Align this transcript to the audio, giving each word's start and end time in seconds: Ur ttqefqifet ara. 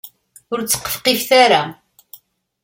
Ur 0.51 0.59
ttqefqifet 0.61 1.29
ara. 1.43 1.61